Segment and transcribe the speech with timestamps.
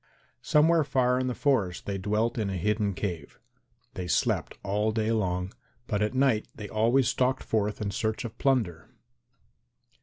[0.41, 3.39] Somewhere far in the forest they dwelt in a hidden cave;
[3.93, 5.53] they slept all day long,
[5.85, 8.89] but at night they always stalked forth in search of plunder.